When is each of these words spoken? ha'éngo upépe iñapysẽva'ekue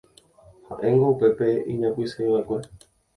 ha'éngo 0.69 1.05
upépe 1.13 1.47
iñapysẽva'ekue 1.71 2.57